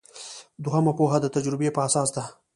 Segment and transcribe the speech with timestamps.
[0.63, 2.23] دوهمه پوهه د تجربې په اساس ده.